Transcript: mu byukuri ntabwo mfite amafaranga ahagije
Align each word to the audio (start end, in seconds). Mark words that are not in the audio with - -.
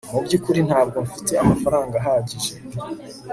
mu 0.13 0.19
byukuri 0.25 0.59
ntabwo 0.67 0.97
mfite 1.07 1.33
amafaranga 1.43 1.95
ahagije 2.01 2.53